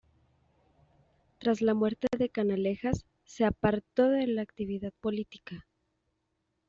Tras 1.37 1.61
la 1.61 1.75
muerte 1.75 2.07
de 2.17 2.29
Canalejas, 2.29 3.05
se 3.23 3.45
apartó 3.45 4.07
de 4.09 4.25
la 4.25 4.41
actividad 4.41 4.91
política. 4.99 5.67